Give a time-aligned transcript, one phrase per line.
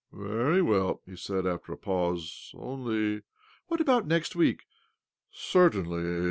[0.11, 3.21] "Very well," he said after a pause;" only
[3.67, 4.63] ""What about next week?
[5.51, 6.19] ""Certainly.